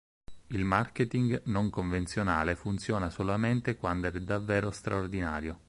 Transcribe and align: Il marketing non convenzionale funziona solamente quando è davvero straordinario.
Il 0.47 0.65
marketing 0.65 1.43
non 1.45 1.69
convenzionale 1.69 2.55
funziona 2.55 3.11
solamente 3.11 3.75
quando 3.75 4.07
è 4.07 4.11
davvero 4.19 4.71
straordinario. 4.71 5.59